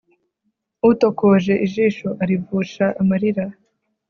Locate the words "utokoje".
0.91-1.53